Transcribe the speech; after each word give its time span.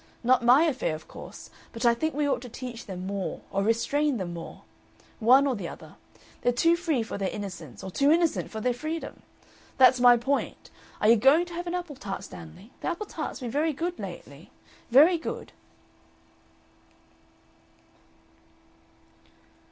Not 0.23 0.43
my 0.43 0.63
affair, 0.63 0.95
of 0.95 1.07
course, 1.07 1.51
but 1.71 1.85
I 1.85 1.93
think 1.93 2.15
we 2.15 2.27
ought 2.27 2.41
to 2.41 2.49
teach 2.49 2.87
them 2.87 3.05
more 3.05 3.41
or 3.51 3.61
restrain 3.61 4.17
them 4.17 4.33
more. 4.33 4.63
One 5.19 5.45
or 5.45 5.55
the 5.55 5.67
other. 5.67 5.95
They're 6.41 6.51
too 6.51 6.75
free 6.75 7.03
for 7.03 7.19
their 7.19 7.29
innocence 7.29 7.83
or 7.83 7.91
too 7.91 8.09
innocent 8.11 8.49
for 8.49 8.59
their 8.61 8.73
freedom. 8.73 9.21
That's 9.77 9.99
my 9.99 10.17
point. 10.17 10.71
Are 11.01 11.09
you 11.09 11.17
going 11.17 11.45
to 11.45 11.53
have 11.53 11.67
any 11.67 11.75
apple 11.75 11.95
tart, 11.95 12.23
Stanley? 12.23 12.71
The 12.81 12.87
apple 12.87 13.05
tart's 13.05 13.41
been 13.41 13.51
very 13.51 13.73
good 13.73 13.99
lately 13.99 14.49
very 14.89 15.19
good!" 15.19 15.51